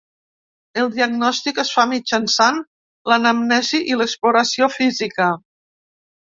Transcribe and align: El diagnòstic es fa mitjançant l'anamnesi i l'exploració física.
El 0.83 0.87
diagnòstic 0.95 1.59
es 1.65 1.73
fa 1.73 1.85
mitjançant 1.91 2.59
l'anamnesi 3.13 3.85
i 3.93 4.01
l'exploració 4.03 4.73
física. 4.81 5.33